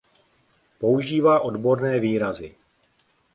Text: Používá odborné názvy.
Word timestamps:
Používá 0.81 1.35
odborné 1.49 1.93
názvy. 2.23 2.49